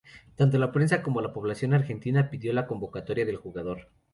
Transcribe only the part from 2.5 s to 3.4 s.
la convocatoria del